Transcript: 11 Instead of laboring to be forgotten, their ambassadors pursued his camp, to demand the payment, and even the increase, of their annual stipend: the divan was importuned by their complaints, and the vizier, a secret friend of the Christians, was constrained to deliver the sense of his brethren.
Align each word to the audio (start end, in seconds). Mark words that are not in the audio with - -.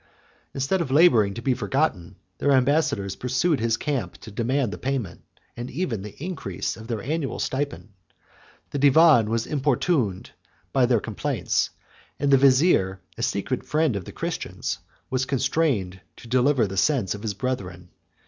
11 0.53 0.55
Instead 0.55 0.81
of 0.81 0.89
laboring 0.89 1.35
to 1.35 1.43
be 1.43 1.53
forgotten, 1.53 2.15
their 2.39 2.53
ambassadors 2.53 3.15
pursued 3.15 3.59
his 3.59 3.77
camp, 3.77 4.17
to 4.17 4.31
demand 4.31 4.73
the 4.73 4.77
payment, 4.79 5.21
and 5.55 5.69
even 5.69 6.01
the 6.01 6.15
increase, 6.15 6.75
of 6.75 6.87
their 6.87 7.03
annual 7.03 7.37
stipend: 7.37 7.89
the 8.71 8.79
divan 8.79 9.29
was 9.29 9.45
importuned 9.45 10.31
by 10.73 10.87
their 10.87 10.99
complaints, 10.99 11.69
and 12.19 12.31
the 12.31 12.37
vizier, 12.39 12.99
a 13.15 13.21
secret 13.21 13.63
friend 13.63 13.95
of 13.95 14.05
the 14.05 14.11
Christians, 14.11 14.79
was 15.11 15.25
constrained 15.25 16.01
to 16.15 16.27
deliver 16.27 16.65
the 16.65 16.77
sense 16.77 17.13
of 17.13 17.21
his 17.21 17.35
brethren. 17.35 17.89